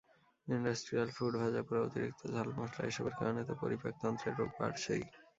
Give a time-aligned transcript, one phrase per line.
[0.47, 5.03] Industrial food, ভাজাপোড়া, অতিরিক্ত ঝাল-মসলা—এসবের কারণে তো পরিপাকতন্ত্রের রোগ বাড়ছেই।